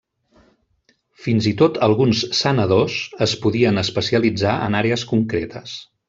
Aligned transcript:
Fins 1.25 1.49
i 1.51 1.53
tot 1.59 1.75
alguns 1.89 2.23
sanadors 2.39 2.95
es 3.29 3.35
podien 3.47 3.81
especialitzar 3.85 4.55
en 4.69 4.79
àrees 4.85 5.05
concretes. 5.17 5.77